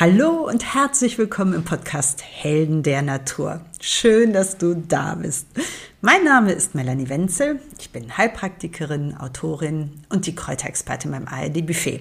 Hallo 0.00 0.48
und 0.48 0.74
herzlich 0.74 1.18
willkommen 1.18 1.52
im 1.52 1.64
Podcast 1.64 2.24
Helden 2.24 2.82
der 2.82 3.02
Natur. 3.02 3.60
Schön, 3.78 4.32
dass 4.32 4.56
du 4.56 4.74
da 4.74 5.14
bist. 5.14 5.46
Mein 6.00 6.24
Name 6.24 6.52
ist 6.52 6.74
Melanie 6.74 7.10
Wenzel. 7.10 7.60
Ich 7.78 7.90
bin 7.90 8.16
Heilpraktikerin, 8.16 9.14
Autorin 9.18 10.02
und 10.08 10.26
die 10.26 10.34
Kräuterexpertin 10.34 11.10
beim 11.10 11.28
ARD 11.28 11.66
Buffet. 11.66 12.00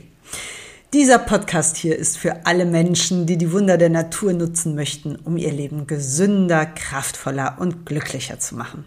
Dieser 0.93 1.19
Podcast 1.19 1.75
hier 1.75 1.97
ist 1.97 2.17
für 2.17 2.45
alle 2.45 2.65
Menschen, 2.65 3.25
die 3.25 3.37
die 3.37 3.51
Wunder 3.51 3.77
der 3.77 3.89
Natur 3.89 4.31
nutzen 4.33 4.73
möchten, 4.73 5.17
um 5.17 5.35
ihr 5.35 5.51
Leben 5.51 5.85
gesünder, 5.85 6.65
kraftvoller 6.65 7.57
und 7.59 7.85
glücklicher 7.85 8.39
zu 8.39 8.55
machen. 8.55 8.85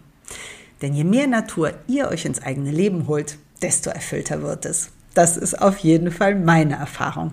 Denn 0.81 0.93
je 0.93 1.03
mehr 1.03 1.27
Natur 1.27 1.73
ihr 1.87 2.09
euch 2.09 2.25
ins 2.25 2.41
eigene 2.41 2.71
Leben 2.71 3.07
holt, 3.07 3.37
desto 3.61 3.91
erfüllter 3.91 4.41
wird 4.41 4.65
es. 4.65 4.89
Das 5.13 5.37
ist 5.37 5.61
auf 5.61 5.77
jeden 5.77 6.11
Fall 6.11 6.35
meine 6.35 6.75
Erfahrung. 6.75 7.31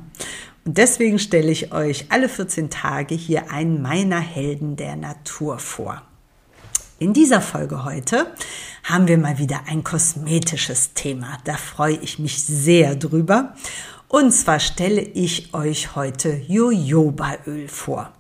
Und 0.65 0.79
deswegen 0.79 1.19
stelle 1.19 1.51
ich 1.51 1.73
euch 1.73 2.07
alle 2.11 2.29
14 2.29 2.71
Tage 2.71 3.15
hier 3.15 3.51
einen 3.51 3.83
meiner 3.83 4.21
Helden 4.21 4.77
der 4.77 4.97
Natur 4.97 5.59
vor. 5.59 6.03
In 6.99 7.13
dieser 7.13 7.41
Folge 7.41 7.85
heute 7.85 8.33
haben 8.85 9.09
wir 9.09 9.19
mal 9.19 9.39
wieder 9.39 9.63
ein 9.67 9.83
kosmetisches 9.83 10.95
Thema. 10.95 11.39
Da 11.45 11.57
freue 11.57 11.97
ich 11.97 12.21
mich 12.21 12.45
sehr 12.45 12.95
drüber. 12.95 13.55
Und 14.07 14.31
zwar 14.31 14.61
stelle 14.61 15.01
ich 15.01 15.53
euch 15.53 15.97
heute 15.97 16.31
Jojobaöl 16.47 17.67
vor. 17.67 18.13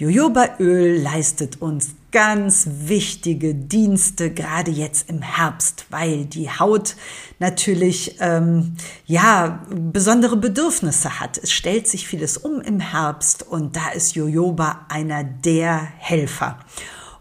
Jojobaöl 0.00 0.98
leistet 0.98 1.60
uns 1.60 1.90
ganz 2.10 2.66
wichtige 2.86 3.54
Dienste, 3.54 4.30
gerade 4.30 4.70
jetzt 4.70 5.10
im 5.10 5.20
Herbst, 5.20 5.84
weil 5.90 6.24
die 6.24 6.48
Haut 6.48 6.96
natürlich 7.38 8.16
ähm, 8.18 8.76
ja 9.04 9.62
besondere 9.68 10.38
Bedürfnisse 10.38 11.20
hat. 11.20 11.36
Es 11.36 11.52
stellt 11.52 11.86
sich 11.86 12.08
vieles 12.08 12.38
um 12.38 12.62
im 12.62 12.80
Herbst 12.80 13.42
und 13.42 13.76
da 13.76 13.90
ist 13.90 14.14
Jojoba 14.14 14.86
einer 14.88 15.22
der 15.22 15.76
Helfer. 15.98 16.58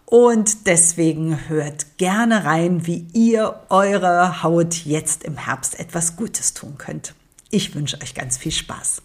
Und 0.05 0.65
deswegen 0.65 1.49
hört 1.49 1.97
gerne 1.97 2.45
rein, 2.45 2.87
wie 2.87 3.07
ihr 3.11 3.59
eurer 3.67 4.41
Haut 4.41 4.85
jetzt 4.85 5.25
im 5.25 5.35
Herbst 5.35 5.77
etwas 5.81 6.15
Gutes 6.15 6.53
tun 6.53 6.75
könnt. 6.77 7.13
Ich 7.51 7.75
wünsche 7.75 7.99
euch 8.01 8.15
ganz 8.15 8.37
viel 8.37 8.53
Spaß. 8.53 9.01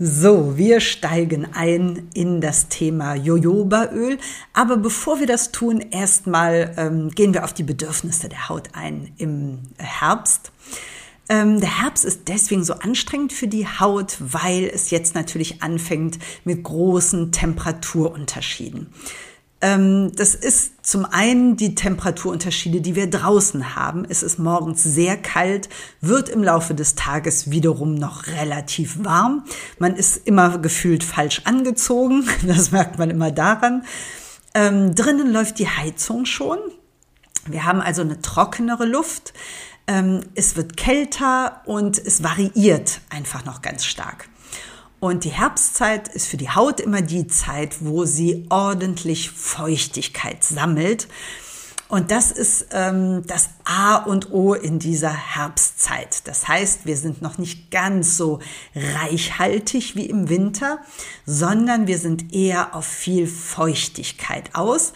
So, 0.00 0.56
wir 0.56 0.78
steigen 0.78 1.48
ein 1.54 2.08
in 2.14 2.40
das 2.40 2.68
Thema 2.68 3.16
Jojobaöl. 3.16 4.18
Aber 4.52 4.76
bevor 4.76 5.18
wir 5.18 5.26
das 5.26 5.50
tun, 5.50 5.80
erstmal 5.80 6.72
ähm, 6.76 7.10
gehen 7.10 7.34
wir 7.34 7.42
auf 7.42 7.52
die 7.52 7.64
Bedürfnisse 7.64 8.28
der 8.28 8.48
Haut 8.48 8.68
ein 8.74 9.12
im 9.16 9.58
Herbst. 9.76 10.52
Ähm, 11.28 11.58
der 11.60 11.82
Herbst 11.82 12.04
ist 12.04 12.28
deswegen 12.28 12.62
so 12.62 12.74
anstrengend 12.74 13.32
für 13.32 13.48
die 13.48 13.66
Haut, 13.66 14.16
weil 14.20 14.70
es 14.72 14.92
jetzt 14.92 15.16
natürlich 15.16 15.64
anfängt 15.64 16.20
mit 16.44 16.62
großen 16.62 17.32
Temperaturunterschieden. 17.32 18.92
Ähm, 19.60 20.12
das 20.14 20.34
ist 20.36 20.86
zum 20.86 21.04
einen 21.04 21.56
die 21.56 21.74
Temperaturunterschiede, 21.74 22.80
die 22.80 22.94
wir 22.94 23.10
draußen 23.10 23.74
haben. 23.74 24.06
Es 24.08 24.22
ist 24.22 24.38
morgens 24.38 24.84
sehr 24.84 25.16
kalt, 25.16 25.68
wird 26.00 26.28
im 26.28 26.44
Laufe 26.44 26.74
des 26.74 26.94
Tages 26.94 27.50
wiederum 27.50 27.94
noch 27.94 28.28
relativ 28.28 29.04
warm. 29.04 29.44
Man 29.78 29.96
ist 29.96 30.26
immer 30.28 30.58
gefühlt 30.58 31.02
falsch 31.02 31.42
angezogen. 31.44 32.24
Das 32.46 32.70
merkt 32.70 32.98
man 32.98 33.10
immer 33.10 33.30
daran. 33.30 33.84
Ähm, 34.54 34.94
drinnen 34.94 35.32
läuft 35.32 35.58
die 35.58 35.68
Heizung 35.68 36.24
schon. 36.24 36.58
Wir 37.46 37.64
haben 37.64 37.80
also 37.80 38.02
eine 38.02 38.20
trockenere 38.20 38.86
Luft. 38.86 39.34
Ähm, 39.86 40.20
es 40.34 40.56
wird 40.56 40.76
kälter 40.76 41.62
und 41.66 41.98
es 41.98 42.22
variiert 42.22 43.00
einfach 43.10 43.44
noch 43.44 43.60
ganz 43.60 43.84
stark. 43.84 44.28
Und 45.00 45.24
die 45.24 45.30
Herbstzeit 45.30 46.08
ist 46.08 46.26
für 46.26 46.36
die 46.36 46.50
Haut 46.50 46.80
immer 46.80 47.02
die 47.02 47.26
Zeit, 47.28 47.76
wo 47.80 48.04
sie 48.04 48.46
ordentlich 48.50 49.30
Feuchtigkeit 49.30 50.42
sammelt. 50.42 51.06
Und 51.88 52.10
das 52.10 52.32
ist 52.32 52.66
ähm, 52.72 53.22
das 53.26 53.48
A 53.64 53.96
und 53.96 54.30
O 54.32 54.52
in 54.52 54.78
dieser 54.78 55.12
Herbstzeit. 55.12 56.26
Das 56.26 56.46
heißt, 56.46 56.84
wir 56.84 56.96
sind 56.98 57.22
noch 57.22 57.38
nicht 57.38 57.70
ganz 57.70 58.16
so 58.16 58.40
reichhaltig 58.74 59.96
wie 59.96 60.04
im 60.06 60.28
Winter, 60.28 60.80
sondern 61.24 61.86
wir 61.86 61.98
sind 61.98 62.34
eher 62.34 62.74
auf 62.74 62.84
viel 62.84 63.26
Feuchtigkeit 63.26 64.54
aus. 64.54 64.92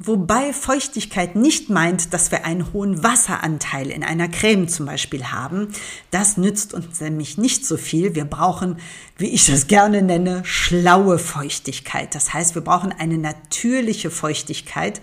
Wobei 0.00 0.52
Feuchtigkeit 0.52 1.34
nicht 1.34 1.70
meint, 1.70 2.14
dass 2.14 2.30
wir 2.30 2.44
einen 2.44 2.72
hohen 2.72 3.02
Wasseranteil 3.02 3.90
in 3.90 4.04
einer 4.04 4.28
Creme 4.28 4.68
zum 4.68 4.86
Beispiel 4.86 5.24
haben. 5.32 5.68
Das 6.12 6.36
nützt 6.36 6.72
uns 6.72 7.00
nämlich 7.00 7.36
nicht 7.36 7.66
so 7.66 7.76
viel. 7.76 8.14
Wir 8.14 8.24
brauchen, 8.24 8.76
wie 9.16 9.26
ich 9.26 9.46
das 9.46 9.66
gerne 9.66 10.02
nenne, 10.02 10.44
schlaue 10.44 11.18
Feuchtigkeit. 11.18 12.14
Das 12.14 12.32
heißt, 12.32 12.54
wir 12.54 12.62
brauchen 12.62 12.92
eine 12.92 13.18
natürliche 13.18 14.10
Feuchtigkeit, 14.10 15.00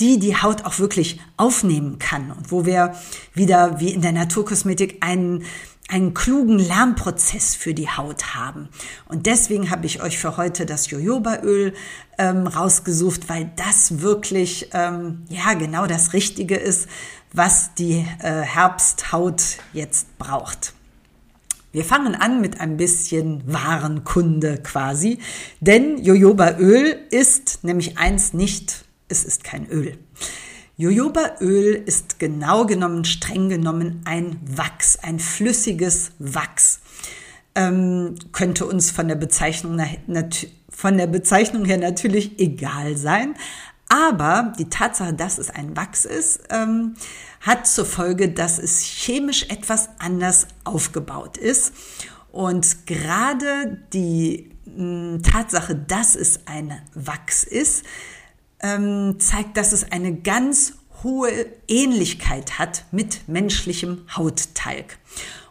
die 0.00 0.18
die 0.18 0.36
Haut 0.36 0.64
auch 0.64 0.78
wirklich 0.78 1.20
aufnehmen 1.36 1.98
kann 1.98 2.30
und 2.30 2.52
wo 2.52 2.64
wir 2.64 2.94
wieder 3.34 3.80
wie 3.80 3.92
in 3.92 4.02
der 4.02 4.12
Naturkosmetik 4.12 4.98
einen 5.00 5.44
einen 5.90 6.12
klugen 6.12 6.58
Lernprozess 6.58 7.54
für 7.54 7.72
die 7.72 7.88
Haut 7.88 8.34
haben. 8.34 8.68
Und 9.06 9.24
deswegen 9.24 9.70
habe 9.70 9.86
ich 9.86 10.02
euch 10.02 10.18
für 10.18 10.36
heute 10.36 10.66
das 10.66 10.90
Jojobaöl 10.90 11.72
ähm, 12.18 12.46
rausgesucht, 12.46 13.30
weil 13.30 13.50
das 13.56 14.02
wirklich 14.02 14.68
ähm, 14.74 15.24
ja 15.30 15.54
genau 15.54 15.86
das 15.86 16.12
Richtige 16.12 16.56
ist, 16.56 16.88
was 17.32 17.74
die 17.74 18.06
äh, 18.20 18.42
Herbsthaut 18.42 19.58
jetzt 19.72 20.18
braucht. 20.18 20.74
Wir 21.72 21.84
fangen 21.84 22.14
an 22.14 22.40
mit 22.40 22.60
ein 22.60 22.76
bisschen 22.76 23.42
Warenkunde 23.46 24.58
quasi, 24.62 25.18
denn 25.60 26.02
Jojobaöl 26.02 26.98
ist 27.10 27.62
nämlich 27.62 27.98
eins 27.98 28.32
nicht, 28.32 28.84
es 29.08 29.24
ist 29.24 29.44
kein 29.44 29.68
Öl. 29.68 29.98
Jojobaöl 30.76 31.74
ist 31.74 32.20
genau 32.20 32.64
genommen, 32.64 33.04
streng 33.04 33.48
genommen 33.48 34.02
ein 34.04 34.38
Wachs, 34.44 34.96
ein 35.02 35.18
flüssiges 35.18 36.12
Wachs. 36.20 36.80
Ähm, 37.56 38.14
könnte 38.30 38.64
uns 38.64 38.92
von 38.92 39.08
der, 39.08 39.16
Bezeichnung, 39.16 39.80
von 40.68 40.96
der 40.96 41.08
Bezeichnung 41.08 41.64
her 41.64 41.78
natürlich 41.78 42.38
egal 42.38 42.96
sein. 42.96 43.34
Aber 43.88 44.52
die 44.58 44.68
Tatsache, 44.68 45.14
dass 45.14 45.38
es 45.38 45.50
ein 45.50 45.76
Wachs 45.76 46.04
ist, 46.04 46.42
ähm, 46.50 46.94
hat 47.40 47.66
zur 47.66 47.86
Folge, 47.86 48.28
dass 48.28 48.58
es 48.58 48.82
chemisch 48.82 49.46
etwas 49.48 49.88
anders 49.98 50.46
aufgebaut 50.62 51.38
ist. 51.38 51.72
Und 52.30 52.86
gerade 52.86 53.82
die 53.92 54.50
mh, 54.66 55.22
Tatsache, 55.22 55.74
dass 55.74 56.14
es 56.14 56.46
ein 56.46 56.80
Wachs 56.94 57.42
ist, 57.42 57.84
ähm, 58.60 59.16
zeigt, 59.18 59.56
dass 59.56 59.72
es 59.72 59.90
eine 59.90 60.14
ganz 60.14 60.74
hohe 61.02 61.46
Ähnlichkeit 61.68 62.58
hat 62.58 62.84
mit 62.90 63.28
menschlichem 63.28 64.04
Hauttalg. 64.16 64.98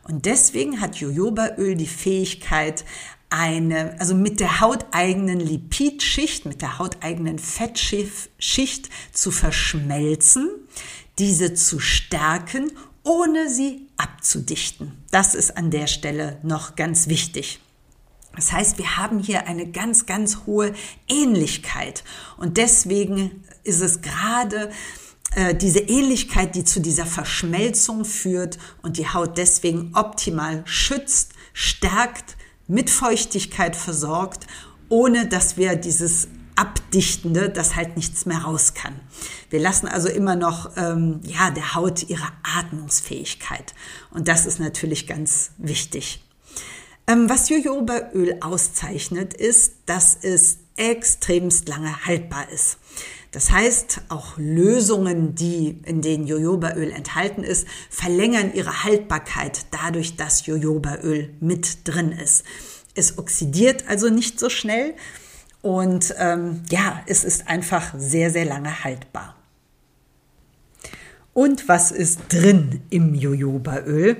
Und 0.03 0.25
deswegen 0.25 0.79
hat 0.81 0.97
Jojobaöl 0.97 1.75
die 1.75 1.88
Fähigkeit, 1.88 2.85
eine, 3.29 4.00
also 4.00 4.16
mit 4.16 4.40
der 4.40 4.62
hauteigenen 4.62 5.40
Lipidschicht, 5.40 6.45
mit 6.45 6.62
der 6.62 6.79
hauteigenen 6.79 7.40
Fettschicht 7.40 8.90
zu 9.12 9.31
verschmelzen, 9.31 10.50
diese 11.19 11.53
zu 11.53 11.79
stärken, 11.79 12.72
ohne 13.03 13.50
sie 13.50 13.88
abzudichten. 13.97 14.94
Das 15.12 15.35
ist 15.35 15.57
an 15.57 15.72
der 15.72 15.88
Stelle 15.88 16.38
noch 16.44 16.75
ganz 16.75 17.07
wichtig. 17.07 17.59
Das 18.38 18.53
heißt, 18.53 18.78
wir 18.78 18.96
haben 18.96 19.20
hier 19.20 19.48
eine 19.48 19.70
ganz, 19.70 20.06
ganz 20.06 20.46
hohe 20.46 20.74
Ähnlichkeit. 21.09 22.03
Und 22.38 22.56
deswegen 22.58 23.44
ist 23.64 23.81
es 23.81 24.02
gerade 24.02 24.72
äh, 25.36 25.53
diese 25.56 25.80
Ähnlichkeit, 25.80 26.56
die 26.56 26.64
zu 26.64 26.80
dieser 26.80 27.06
Verschmelzung 27.06 28.06
führt 28.06 28.58
und 28.84 28.98
die 28.98 29.09
Haut 29.09 29.38
deswegen 29.38 29.92
optimal 29.94 30.64
schützt, 30.66 31.34
stärkt, 31.52 32.38
mit 32.68 32.89
Feuchtigkeit 32.89 33.75
versorgt, 33.75 34.45
ohne 34.90 35.28
dass 35.28 35.57
wir 35.57 35.75
dieses 35.75 36.28
Abdichtende, 36.56 37.50
das 37.50 37.75
halt 37.75 37.95
nichts 37.95 38.25
mehr 38.25 38.40
raus 38.40 38.74
kann. 38.74 39.00
Wir 39.50 39.60
lassen 39.60 39.88
also 39.88 40.10
immer 40.10 40.36
noch 40.36 40.72
ähm, 40.75 41.22
ja 41.24 41.51
der 41.51 41.75
Haut 41.75 42.10
ihre 42.10 42.28
Atmungsfähigkeit 42.44 43.74
und 44.12 44.28
das 44.28 44.45
ist 44.45 44.60
natürlich 44.60 45.07
ganz 45.07 45.51
wichtig. 45.57 46.26
Ähm, 47.07 47.30
was 47.30 47.48
Jojobaöl 47.48 48.38
auszeichnet, 48.42 49.33
ist, 49.33 49.75
dass 49.86 50.18
es 50.21 50.57
extremst 50.75 51.68
lange 51.69 52.06
haltbar 52.06 52.51
ist. 52.51 52.77
Das 53.31 53.51
heißt, 53.51 54.01
auch 54.09 54.38
Lösungen, 54.38 55.36
die 55.36 55.80
in 55.86 56.01
denen 56.01 56.27
Jojobaöl 56.27 56.92
enthalten 56.92 57.44
ist, 57.44 57.68
verlängern 57.89 58.54
ihre 58.54 58.83
Haltbarkeit 58.83 59.68
dadurch, 59.71 60.15
dass 60.18 60.45
Jojobaöl 60.45 61.33
mit 61.39 61.88
drin 61.88 62.12
ist. 62.12 62.44
Es 62.94 63.18
oxidiert 63.18 63.86
also 63.88 64.09
nicht 64.09 64.39
so 64.39 64.50
schnell 64.50 64.94
und 65.62 66.13
ähm, 66.18 66.63
ja, 66.69 67.04
es 67.06 67.24
ist 67.24 67.48
einfach 67.48 67.94
sehr, 67.98 68.31
sehr 68.31 68.45
lange 68.45 68.83
haltbar. 68.83 69.36
Und 71.33 71.68
was 71.68 71.92
ist 71.92 72.21
drin 72.30 72.81
im 72.89 73.13
Jojobaöl? 73.13 74.18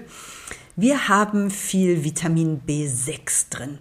Wir 0.80 1.08
haben 1.08 1.50
viel 1.50 2.04
Vitamin 2.04 2.62
B6 2.62 3.50
drin. 3.50 3.80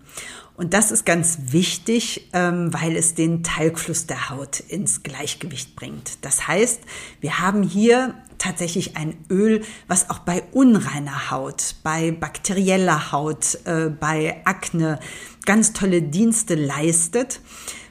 Und 0.57 0.73
das 0.73 0.91
ist 0.91 1.05
ganz 1.05 1.37
wichtig, 1.49 2.31
ähm, 2.33 2.73
weil 2.73 2.97
es 2.97 3.15
den 3.15 3.43
Talgfluss 3.43 4.07
der 4.07 4.31
Haut 4.31 4.61
ins 4.61 5.03
Gleichgewicht 5.03 5.77
bringt. 5.77 6.25
Das 6.25 6.49
heißt, 6.49 6.81
wir 7.21 7.39
haben 7.39 7.63
hier 7.63 8.15
tatsächlich 8.39 8.97
ein 8.97 9.15
Öl, 9.29 9.63
was 9.89 10.09
auch 10.09 10.21
bei 10.21 10.43
unreiner 10.53 11.31
Haut, 11.31 11.75
bei 11.83 12.13
bakterieller 12.13 13.13
Haut, 13.13 13.59
äh, 13.67 13.91
bei 13.91 14.41
Akne 14.47 14.99
ganz 15.45 15.75
tolle 15.75 16.01
Dienste 16.01 16.55
leistet, 16.55 17.43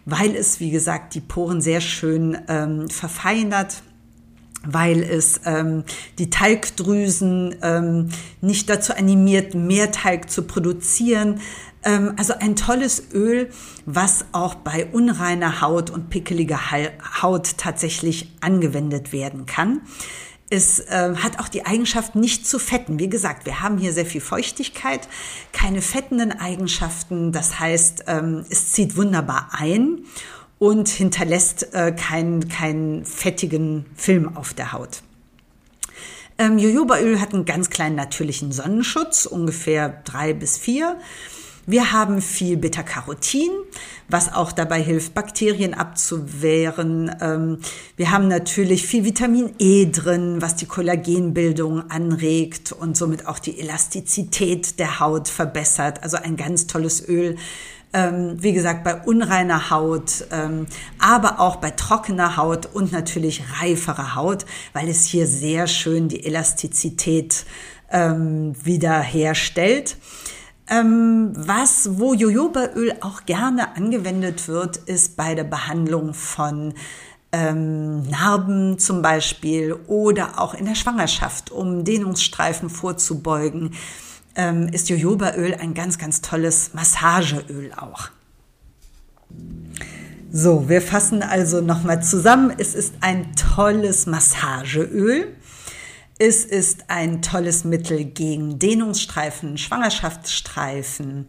weil 0.05 0.35
es, 0.35 0.59
wie 0.59 0.71
gesagt, 0.71 1.13
die 1.13 1.21
Poren 1.21 1.61
sehr 1.61 1.79
schön 1.79 2.39
ähm, 2.47 2.89
verfeinert 2.89 3.83
weil 4.65 5.03
es 5.03 5.41
ähm, 5.45 5.83
die 6.19 6.29
Talgdrüsen 6.29 7.55
ähm, 7.61 8.09
nicht 8.41 8.69
dazu 8.69 8.93
animiert, 8.93 9.55
mehr 9.55 9.91
Talg 9.91 10.29
zu 10.29 10.43
produzieren. 10.43 11.41
Ähm, 11.83 12.13
also 12.17 12.33
ein 12.39 12.55
tolles 12.55 13.11
Öl, 13.13 13.49
was 13.85 14.25
auch 14.31 14.55
bei 14.55 14.87
unreiner 14.87 15.61
Haut 15.61 15.89
und 15.89 16.09
pickeliger 16.09 16.59
Haut 17.21 17.57
tatsächlich 17.57 18.31
angewendet 18.41 19.13
werden 19.13 19.45
kann. 19.45 19.81
Es 20.49 20.79
äh, 20.79 21.15
hat 21.15 21.39
auch 21.39 21.47
die 21.47 21.65
Eigenschaft, 21.65 22.15
nicht 22.15 22.45
zu 22.45 22.59
fetten. 22.59 22.99
Wie 22.99 23.09
gesagt, 23.09 23.47
wir 23.47 23.61
haben 23.61 23.79
hier 23.79 23.91
sehr 23.93 24.05
viel 24.05 24.21
Feuchtigkeit, 24.21 25.07
keine 25.51 25.81
fettenden 25.81 26.31
Eigenschaften. 26.31 27.31
Das 27.31 27.59
heißt, 27.59 28.05
ähm, 28.07 28.45
es 28.49 28.71
zieht 28.71 28.95
wunderbar 28.95 29.49
ein 29.53 30.05
und 30.59 30.89
hinterlässt 30.89 31.73
äh, 31.73 31.91
keinen 31.91 32.47
keinen 32.49 33.05
fettigen 33.05 33.85
Film 33.95 34.35
auf 34.35 34.53
der 34.53 34.73
Haut. 34.73 35.01
Ähm, 36.37 36.57
Jojobaöl 36.57 37.21
hat 37.21 37.33
einen 37.33 37.45
ganz 37.45 37.69
kleinen 37.69 37.95
natürlichen 37.95 38.51
Sonnenschutz, 38.51 39.25
ungefähr 39.25 40.01
drei 40.03 40.33
bis 40.33 40.57
vier. 40.57 40.97
Wir 41.67 41.91
haben 41.91 42.21
viel 42.21 42.57
Beta-Carotin, 42.57 43.49
was 44.07 44.31
auch 44.31 44.51
dabei 44.51 44.83
hilft, 44.83 45.15
Bakterien 45.15 45.73
abzuwehren. 45.73 47.09
Ähm, 47.21 47.59
wir 47.97 48.11
haben 48.11 48.27
natürlich 48.27 48.85
viel 48.85 49.03
Vitamin 49.03 49.55
E 49.57 49.87
drin, 49.87 50.41
was 50.41 50.55
die 50.57 50.67
Kollagenbildung 50.67 51.89
anregt 51.89 52.71
und 52.71 52.95
somit 52.95 53.25
auch 53.25 53.39
die 53.39 53.59
Elastizität 53.59 54.77
der 54.77 54.99
Haut 54.99 55.27
verbessert. 55.27 56.03
Also 56.03 56.17
ein 56.17 56.37
ganz 56.37 56.67
tolles 56.67 57.07
Öl, 57.07 57.35
ähm, 57.95 58.35
wie 58.43 58.51
gesagt, 58.51 58.83
bei 58.83 59.01
unreiner 59.03 59.69
Haut, 59.69 60.25
ähm, 60.31 60.67
aber 60.99 61.39
auch 61.39 61.55
bei 61.55 61.71
trockener 61.71 62.35
Haut 62.35 62.67
und 62.73 62.91
natürlich 62.91 63.41
reiferer 63.61 64.15
Haut, 64.15 64.45
weil 64.73 64.89
es 64.89 65.05
hier 65.05 65.25
sehr 65.25 65.65
schön 65.65 66.09
die 66.09 66.25
Elastizität 66.25 67.45
ähm, 67.89 68.53
wiederherstellt. 68.61 69.95
Ähm, 70.67 71.31
was, 71.35 71.97
wo 71.97 72.13
Jojobaöl 72.13 72.97
auch 72.99 73.25
gerne 73.25 73.77
angewendet 73.77 74.49
wird, 74.49 74.75
ist 74.77 75.15
bei 75.15 75.33
der 75.33 75.45
Behandlung 75.45 76.13
von 76.13 76.73
ähm, 77.31 78.01
Narben 78.09 78.77
zum 78.77 79.01
Beispiel 79.01 79.73
oder 79.87 80.39
auch 80.39 80.53
in 80.53 80.65
der 80.65 80.75
Schwangerschaft, 80.75 81.49
um 81.49 81.85
Dehnungsstreifen 81.85 82.69
vorzubeugen, 82.69 83.71
ähm, 84.35 84.67
ist 84.69 84.89
Jojobaöl 84.89 85.55
ein 85.55 85.73
ganz, 85.73 85.97
ganz 85.97 86.21
tolles 86.21 86.73
Massageöl 86.73 87.71
auch. 87.73 88.09
So, 90.31 90.67
wir 90.67 90.81
fassen 90.81 91.23
also 91.23 91.61
nochmal 91.61 92.03
zusammen. 92.03 92.53
Es 92.57 92.75
ist 92.75 92.95
ein 93.01 93.33
tolles 93.35 94.05
Massageöl. 94.05 95.33
Es 96.17 96.45
ist 96.45 96.85
ein 96.89 97.21
tolles 97.21 97.63
Mittel 97.63 98.05
gegen 98.05 98.59
Dehnungsstreifen, 98.59 99.57
Schwangerschaftsstreifen. 99.57 101.27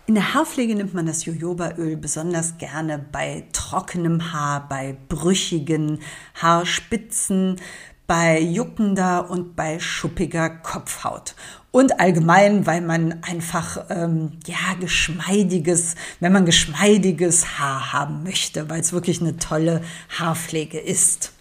In 0.08 0.14
der 0.14 0.36
Haarpflege 0.36 0.76
nimmt 0.76 0.94
man 0.94 1.08
das 1.08 1.26
Jojobaöl 1.26 1.98
besonders 1.98 2.60
gerne 2.60 3.04
bei 3.12 3.46
trockenem 3.54 4.32
Haar, 4.32 4.70
bei 4.70 4.96
brüchigen 5.10 6.00
Haarspitzen, 6.36 7.60
bei 8.06 8.40
juckender 8.40 9.32
und 9.32 9.56
bei 9.56 9.80
schuppiger 9.80 10.52
Kopfhaut. 10.52 11.34
Und 11.72 12.00
allgemein, 12.00 12.68
weil 12.68 12.82
man 12.82 13.24
einfach, 13.24 13.86
ähm, 13.90 14.34
ja, 14.46 14.76
geschmeidiges, 14.80 15.96
wenn 16.20 16.34
man 16.34 16.46
geschmeidiges 16.46 17.58
Haar 17.58 17.92
haben 17.92 18.22
möchte, 18.22 18.70
weil 18.70 18.82
es 18.82 18.94
wirklich 18.94 19.22
eine 19.22 19.38
tolle 19.38 19.82
Haarpflege 20.20 20.78
ist. 20.80 21.34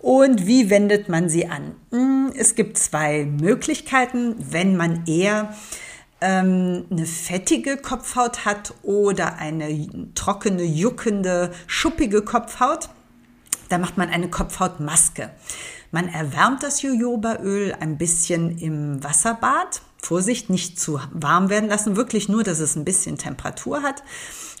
Und 0.00 0.48
wie 0.48 0.68
wendet 0.68 1.08
man 1.08 1.28
sie 1.28 1.46
an? 1.46 1.76
Hm, 1.92 2.32
es 2.36 2.56
gibt 2.56 2.76
zwei 2.76 3.24
Möglichkeiten, 3.24 4.34
wenn 4.38 4.76
man 4.76 5.06
eher 5.06 5.54
ähm, 6.20 6.86
eine 6.90 7.06
fettige 7.06 7.76
Kopfhaut 7.76 8.44
hat 8.44 8.74
oder 8.82 9.38
eine 9.38 10.14
trockene, 10.14 10.64
juckende, 10.64 11.52
schuppige 11.66 12.22
Kopfhaut, 12.22 12.88
da 13.68 13.78
macht 13.78 13.96
man 13.96 14.08
eine 14.08 14.28
Kopfhautmaske. 14.28 15.30
Man 15.92 16.08
erwärmt 16.08 16.62
das 16.62 16.82
Jojobaöl 16.82 17.74
ein 17.78 17.98
bisschen 17.98 18.58
im 18.58 19.02
Wasserbad. 19.02 19.82
Vorsicht, 20.02 20.48
nicht 20.48 20.80
zu 20.80 21.00
warm 21.12 21.50
werden 21.50 21.68
lassen, 21.68 21.96
wirklich 21.96 22.28
nur, 22.28 22.42
dass 22.42 22.58
es 22.58 22.74
ein 22.74 22.84
bisschen 22.84 23.18
Temperatur 23.18 23.82
hat 23.82 24.02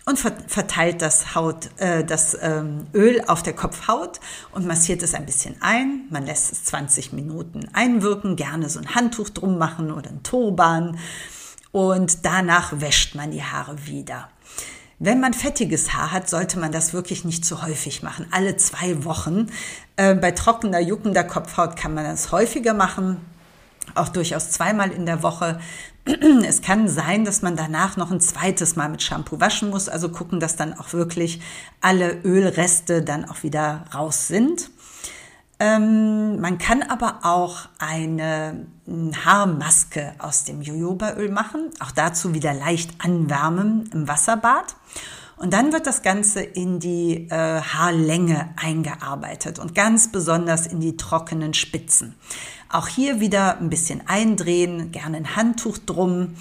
und 0.06 0.18
verteilt 0.18 1.02
das, 1.02 1.34
Haut, 1.34 1.70
äh, 1.78 2.04
das 2.04 2.36
ähm, 2.40 2.86
Öl 2.94 3.22
auf 3.26 3.42
der 3.42 3.54
Kopfhaut 3.54 4.20
und 4.52 4.66
massiert 4.66 5.02
es 5.02 5.14
ein 5.14 5.24
bisschen 5.24 5.56
ein. 5.60 6.06
Man 6.10 6.26
lässt 6.26 6.52
es 6.52 6.64
20 6.64 7.12
Minuten 7.12 7.68
einwirken, 7.72 8.36
gerne 8.36 8.68
so 8.68 8.80
ein 8.80 8.94
Handtuch 8.94 9.30
drum 9.30 9.56
machen 9.56 9.92
oder 9.92 10.10
ein 10.10 10.22
Turban 10.22 10.98
und 11.72 12.24
danach 12.24 12.80
wäscht 12.80 13.14
man 13.14 13.30
die 13.30 13.42
Haare 13.42 13.86
wieder. 13.86 14.28
Wenn 15.02 15.18
man 15.18 15.32
fettiges 15.32 15.94
Haar 15.94 16.12
hat, 16.12 16.28
sollte 16.28 16.58
man 16.58 16.72
das 16.72 16.92
wirklich 16.92 17.24
nicht 17.24 17.42
zu 17.42 17.62
häufig 17.62 18.02
machen. 18.02 18.26
Alle 18.32 18.58
zwei 18.58 19.02
Wochen. 19.04 19.46
Äh, 19.96 20.14
bei 20.14 20.30
trockener, 20.32 20.78
juckender 20.78 21.24
Kopfhaut 21.24 21.74
kann 21.74 21.94
man 21.94 22.04
das 22.04 22.32
häufiger 22.32 22.74
machen. 22.74 23.16
Auch 23.94 24.08
durchaus 24.08 24.50
zweimal 24.50 24.90
in 24.90 25.06
der 25.06 25.22
Woche. 25.22 25.58
Es 26.46 26.60
kann 26.60 26.86
sein, 26.86 27.24
dass 27.24 27.40
man 27.40 27.56
danach 27.56 27.96
noch 27.96 28.10
ein 28.10 28.20
zweites 28.20 28.76
Mal 28.76 28.90
mit 28.90 29.02
Shampoo 29.02 29.40
waschen 29.40 29.70
muss. 29.70 29.88
Also 29.88 30.10
gucken, 30.10 30.38
dass 30.38 30.56
dann 30.56 30.74
auch 30.74 30.92
wirklich 30.92 31.40
alle 31.80 32.20
Ölreste 32.22 33.02
dann 33.02 33.24
auch 33.24 33.42
wieder 33.42 33.86
raus 33.94 34.28
sind. 34.28 34.70
Ähm, 35.62 36.40
man 36.40 36.56
kann 36.56 36.82
aber 36.82 37.18
auch 37.22 37.68
eine 37.78 38.66
Haarmaske 38.88 40.14
aus 40.18 40.44
dem 40.44 40.62
Jojobaöl 40.62 41.30
machen. 41.30 41.68
Auch 41.80 41.90
dazu 41.90 42.32
wieder 42.32 42.54
leicht 42.54 42.92
anwärmen 43.04 43.88
im 43.92 44.08
Wasserbad. 44.08 44.74
Und 45.36 45.52
dann 45.52 45.72
wird 45.72 45.86
das 45.86 46.02
Ganze 46.02 46.40
in 46.40 46.80
die 46.80 47.28
äh, 47.30 47.60
Haarlänge 47.60 48.50
eingearbeitet 48.56 49.58
und 49.58 49.74
ganz 49.74 50.10
besonders 50.10 50.66
in 50.66 50.80
die 50.80 50.96
trockenen 50.96 51.52
Spitzen. 51.52 52.14
Auch 52.70 52.88
hier 52.88 53.20
wieder 53.20 53.58
ein 53.58 53.68
bisschen 53.68 54.02
eindrehen, 54.06 54.92
gerne 54.92 55.18
ein 55.18 55.36
Handtuch 55.36 55.78
drum 55.78 56.36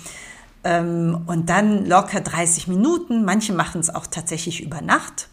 ähm, 0.64 1.24
und 1.28 1.50
dann 1.50 1.86
locker 1.86 2.22
30 2.22 2.68
Minuten. 2.68 3.26
Manche 3.26 3.52
machen 3.54 3.82
es 3.82 3.94
auch 3.94 4.08
tatsächlich 4.08 4.62
über 4.62 4.82
Nacht 4.82 5.29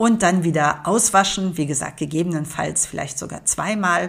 und 0.00 0.22
dann 0.22 0.44
wieder 0.44 0.86
auswaschen. 0.86 1.58
Wie 1.58 1.66
gesagt, 1.66 1.98
gegebenenfalls 1.98 2.86
vielleicht 2.86 3.18
sogar 3.18 3.44
zweimal. 3.44 4.08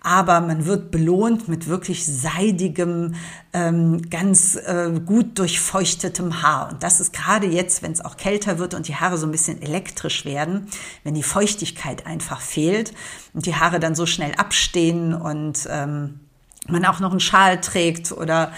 Aber 0.00 0.40
man 0.40 0.66
wird 0.66 0.92
belohnt 0.92 1.48
mit 1.48 1.66
wirklich 1.66 2.06
seidigem, 2.06 3.16
ähm, 3.52 4.08
ganz 4.08 4.54
äh, 4.54 4.92
gut 5.04 5.40
durchfeuchtetem 5.40 6.42
Haar. 6.42 6.70
Und 6.70 6.84
das 6.84 7.00
ist 7.00 7.12
gerade 7.12 7.48
jetzt, 7.48 7.82
wenn 7.82 7.90
es 7.90 8.04
auch 8.04 8.16
kälter 8.16 8.60
wird 8.60 8.74
und 8.74 8.86
die 8.86 8.94
Haare 8.94 9.18
so 9.18 9.26
ein 9.26 9.32
bisschen 9.32 9.60
elektrisch 9.60 10.24
werden, 10.24 10.68
wenn 11.02 11.14
die 11.14 11.24
Feuchtigkeit 11.24 12.06
einfach 12.06 12.40
fehlt 12.40 12.94
und 13.34 13.44
die 13.44 13.56
Haare 13.56 13.80
dann 13.80 13.96
so 13.96 14.06
schnell 14.06 14.36
abstehen 14.36 15.12
und 15.12 15.66
ähm, 15.68 16.20
man 16.68 16.84
auch 16.84 17.00
noch 17.00 17.10
einen 17.10 17.18
Schal 17.18 17.60
trägt 17.60 18.12
oder 18.12 18.52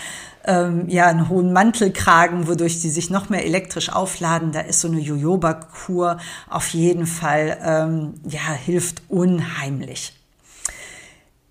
ähm, 0.47 0.89
ja 0.89 1.07
einen 1.07 1.29
hohen 1.29 1.53
Mantelkragen, 1.53 2.47
wodurch 2.47 2.81
die 2.81 2.91
sich 2.91 3.11
noch 3.11 3.29
mehr 3.29 3.45
elektrisch 3.45 3.91
aufladen. 3.91 4.53
Da 4.53 4.61
ist 4.61 4.81
so 4.81 4.89
eine 4.89 5.01
Jojoba-Kur 5.01 6.19
auf 6.49 6.69
jeden 6.69 7.07
Fall 7.07 7.59
ähm, 7.63 8.15
ja 8.29 8.53
hilft 8.53 9.03
unheimlich. 9.09 10.13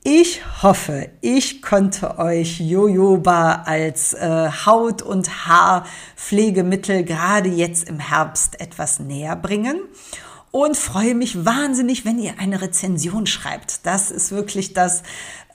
Ich 0.06 0.42
hoffe, 0.62 1.10
ich 1.22 1.62
konnte 1.62 2.20
euch 2.20 2.60
Jojoba 2.60 3.64
als 3.66 4.14
äh, 4.14 4.50
Haut- 4.66 5.02
und 5.02 5.48
Haarpflegemittel 5.48 7.06
gerade 7.06 7.48
jetzt 7.48 7.88
im 7.88 8.00
Herbst 8.00 8.60
etwas 8.60 9.00
näher 9.00 9.38
bringen 9.38 9.80
und 10.54 10.78
freue 10.78 11.16
mich 11.16 11.46
wahnsinnig, 11.46 12.06
wenn 12.06 12.20
ihr 12.20 12.36
eine 12.38 12.62
Rezension 12.62 13.26
schreibt. 13.26 13.88
Das 13.88 14.12
ist 14.12 14.32
wirklich 14.32 14.74
das, 14.74 15.02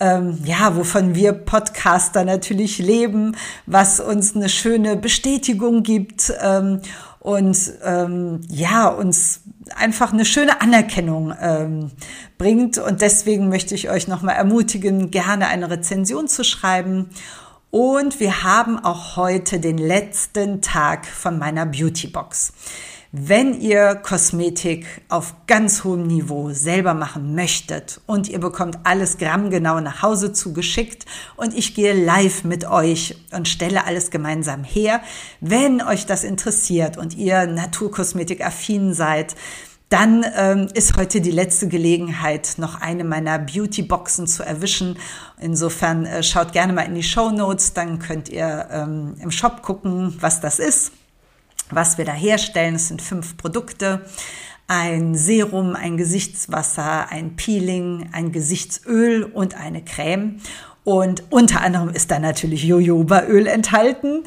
ähm, 0.01 0.41
ja, 0.43 0.75
wovon 0.75 1.15
wir 1.15 1.35
Podcaster 1.35 2.25
natürlich 2.25 2.79
leben, 2.79 3.37
was 3.65 4.01
uns 4.01 4.35
eine 4.35 4.49
schöne 4.49 4.97
Bestätigung 4.97 5.85
gibt 5.85 6.33
ähm, 6.43 6.81
und 7.21 7.75
ähm, 7.85 8.41
ja, 8.49 8.89
uns 8.89 9.43
einfach 9.77 10.13
eine 10.13 10.25
schöne 10.25 10.61
Anerkennung 10.61 11.33
ähm, 11.41 11.93
bringt. 12.37 12.79
Und 12.79 13.01
deswegen 13.01 13.49
möchte 13.49 13.77
ich 13.77 13.91
euch 13.91 14.09
nochmal 14.09 14.35
ermutigen, 14.35 15.13
gerne 15.13 15.47
eine 15.47 15.71
Rezension 15.71 16.27
zu 16.27 16.43
schreiben. 16.43 17.09
Und 17.71 18.19
wir 18.19 18.43
haben 18.43 18.81
auch 18.81 19.15
heute 19.15 19.61
den 19.61 19.79
letzten 19.79 20.61
Tag 20.61 21.07
von 21.07 21.39
meiner 21.39 21.67
Beauty 21.67 22.09
Box. 22.09 22.53
Wenn 23.11 23.59
ihr 23.59 23.95
Kosmetik 23.95 24.85
auf 25.09 25.35
ganz 25.47 25.83
hohem 25.83 26.07
Niveau 26.07 26.51
selber 26.51 26.93
machen 26.93 27.35
möchtet 27.35 28.03
und 28.05 28.29
ihr 28.29 28.39
bekommt 28.39 28.81
alles 28.85 29.17
grammgenau 29.17 29.81
nach 29.81 30.03
Hause 30.03 30.35
zugeschickt 30.35 31.07
und 31.37 31.57
ich 31.57 31.75
gehe 31.75 31.95
live 31.95 32.45
mit 32.45 32.67
euch 32.67 33.17
und 33.33 33.49
stelle 33.49 33.87
alles 33.87 34.11
gemeinsam 34.11 34.63
her, 34.63 35.01
wenn 35.41 35.81
euch 35.81 36.05
das 36.05 36.23
interessiert 36.23 36.99
und 36.99 37.17
ihr 37.17 37.47
Naturkosmetik 37.47 38.45
affin 38.45 38.93
seid, 38.93 39.37
dann 39.89 40.27
ähm, 40.37 40.69
ist 40.75 40.99
heute 40.99 41.23
die 41.23 41.31
letzte 41.31 41.67
Gelegenheit, 41.67 42.57
noch 42.59 42.79
eine 42.79 43.05
meiner 43.05 43.39
Beauty-Boxen 43.39 44.27
zu 44.27 44.43
erwischen. 44.43 44.99
Insofern 45.41 46.05
äh, 46.05 46.23
schaut 46.23 46.53
gerne 46.53 46.75
mal 46.75 46.83
in 46.83 46.95
die 46.95 47.03
Show 47.03 47.31
Notes, 47.31 47.73
dann 47.73 48.01
könnt 48.01 48.29
ihr 48.29 48.69
ähm, 48.71 49.15
im 49.19 49.31
Shop 49.31 49.63
gucken, 49.63 50.15
was 50.21 50.43
das 50.43 50.59
ist 50.59 50.93
was 51.71 51.99
wir 51.99 52.05
da 52.05 52.13
herstellen. 52.13 52.75
Es 52.75 52.89
sind 52.89 53.03
fünf 53.03 53.37
Produkte. 53.37 54.03
Ein 54.67 55.15
Serum, 55.15 55.75
ein 55.75 55.97
Gesichtswasser, 55.97 57.11
ein 57.11 57.37
Peeling, 57.37 58.11
ein 58.13 58.33
Gesichtsöl 58.33 59.25
und 59.25 59.59
eine 59.59 59.83
Creme. 59.83 60.41
Und 60.85 61.25
unter 61.31 61.61
anderem 61.61 61.91
ist 61.91 62.11
da 62.11 62.19
natürlich 62.19 62.65
Jojobaöl 62.65 63.47
enthalten. 63.47 64.25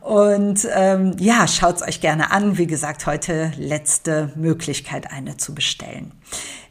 Und 0.00 0.68
ähm, 0.74 1.16
ja, 1.18 1.48
schaut's 1.48 1.82
euch 1.82 2.00
gerne 2.00 2.30
an. 2.30 2.58
Wie 2.58 2.66
gesagt, 2.66 3.06
heute 3.06 3.52
letzte 3.56 4.32
Möglichkeit, 4.36 5.10
eine 5.10 5.36
zu 5.38 5.54
bestellen. 5.54 6.12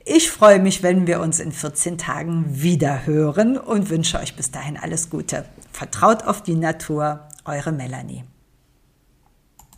Ich 0.06 0.30
freue 0.30 0.60
mich, 0.60 0.84
wenn 0.84 1.08
wir 1.08 1.22
uns 1.22 1.40
in 1.40 1.52
14 1.52 1.98
Tagen 1.98 2.46
wieder 2.48 3.06
hören 3.06 3.58
und 3.58 3.90
wünsche 3.90 4.20
euch 4.20 4.36
bis 4.36 4.52
dahin 4.52 4.78
alles 4.78 5.10
Gute. 5.10 5.46
Vertraut 5.72 6.24
auf 6.24 6.44
die 6.44 6.56
Natur, 6.56 7.28
eure 7.46 7.72
Melanie. 7.72 8.24